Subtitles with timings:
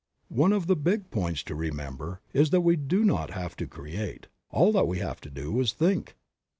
[0.33, 4.25] One of the big points to remember is that we do not have to create;
[4.49, 6.15] all that we have to do is to think.